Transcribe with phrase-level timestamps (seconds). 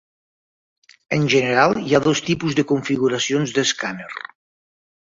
[1.17, 4.13] En general, hi ha dos tipus de configuracions d'escàner.